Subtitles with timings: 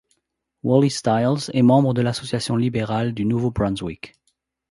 [0.63, 4.15] Wally Stiles est membre de l'Association libérale du Nouveau-Brunswick.